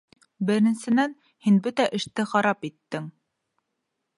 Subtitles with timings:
[0.51, 1.13] Беренсенән,
[1.49, 3.15] һин бөтә эште харап иттең.